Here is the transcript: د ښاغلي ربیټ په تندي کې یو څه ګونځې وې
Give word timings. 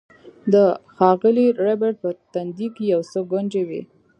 د 0.53 0.55
ښاغلي 0.95 1.47
ربیټ 1.65 1.95
په 2.03 2.09
تندي 2.33 2.67
کې 2.75 2.83
یو 2.93 3.01
څه 3.11 3.19
ګونځې 3.31 3.61
وې 3.69 3.81